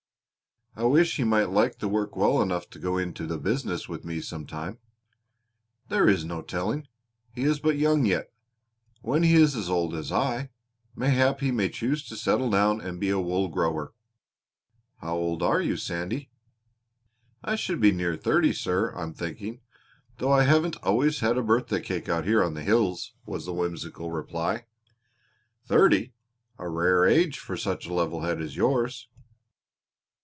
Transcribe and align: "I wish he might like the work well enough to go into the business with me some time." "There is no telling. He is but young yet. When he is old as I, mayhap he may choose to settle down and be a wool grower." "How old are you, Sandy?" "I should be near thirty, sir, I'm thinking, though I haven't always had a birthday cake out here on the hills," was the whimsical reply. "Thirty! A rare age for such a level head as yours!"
"I 0.73 0.85
wish 0.85 1.17
he 1.17 1.25
might 1.25 1.49
like 1.49 1.77
the 1.79 1.89
work 1.89 2.15
well 2.15 2.41
enough 2.41 2.69
to 2.69 2.79
go 2.79 2.97
into 2.97 3.27
the 3.27 3.37
business 3.37 3.89
with 3.89 4.05
me 4.05 4.21
some 4.21 4.47
time." 4.47 4.79
"There 5.89 6.07
is 6.07 6.23
no 6.23 6.41
telling. 6.41 6.87
He 7.33 7.43
is 7.43 7.59
but 7.59 7.77
young 7.77 8.05
yet. 8.05 8.31
When 9.01 9.21
he 9.21 9.35
is 9.35 9.69
old 9.69 9.93
as 9.93 10.13
I, 10.13 10.49
mayhap 10.95 11.41
he 11.41 11.51
may 11.51 11.67
choose 11.67 12.07
to 12.07 12.15
settle 12.15 12.49
down 12.49 12.79
and 12.79 13.01
be 13.01 13.09
a 13.09 13.19
wool 13.19 13.49
grower." 13.49 13.93
"How 15.01 15.17
old 15.17 15.43
are 15.43 15.61
you, 15.61 15.75
Sandy?" 15.75 16.29
"I 17.43 17.57
should 17.57 17.81
be 17.81 17.91
near 17.91 18.15
thirty, 18.15 18.53
sir, 18.53 18.93
I'm 18.95 19.13
thinking, 19.13 19.59
though 20.19 20.31
I 20.31 20.43
haven't 20.43 20.77
always 20.77 21.19
had 21.19 21.37
a 21.37 21.43
birthday 21.43 21.81
cake 21.81 22.07
out 22.07 22.23
here 22.23 22.41
on 22.41 22.53
the 22.53 22.63
hills," 22.63 23.13
was 23.25 23.45
the 23.45 23.53
whimsical 23.53 24.09
reply. 24.09 24.63
"Thirty! 25.65 26.13
A 26.57 26.69
rare 26.69 27.03
age 27.05 27.39
for 27.39 27.57
such 27.57 27.85
a 27.87 27.93
level 27.93 28.21
head 28.21 28.41
as 28.41 28.55
yours!" 28.55 29.09